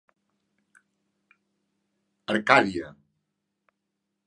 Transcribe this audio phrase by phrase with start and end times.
[2.31, 2.89] Arcàdia.